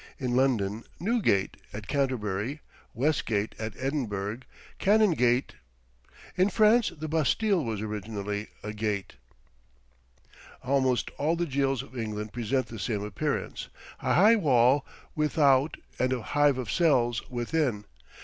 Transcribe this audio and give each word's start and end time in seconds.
In 0.17 0.35
London, 0.35 0.83
Newgate; 0.99 1.57
at 1.73 1.87
Canterbury, 1.87 2.61
Westgate; 2.95 3.53
at 3.59 3.73
Edinburgh, 3.77 4.39
Canongate. 4.79 5.53
In 6.35 6.49
France 6.49 6.91
the 6.97 7.07
Bastile 7.07 7.63
was 7.63 7.81
originally 7.81 8.47
a 8.63 8.73
gate. 8.73 9.13
Almost 10.63 11.11
all 11.19 11.35
the 11.35 11.45
jails 11.45 11.83
of 11.83 11.95
England 11.95 12.33
present 12.33 12.65
the 12.65 12.79
same 12.79 13.03
appearance 13.03 13.67
a 13.99 14.15
high 14.15 14.37
wall 14.37 14.87
without 15.15 15.77
and 15.99 16.11
a 16.13 16.23
hive 16.23 16.57
of 16.57 16.71
cells 16.71 17.21
within. 17.29 17.85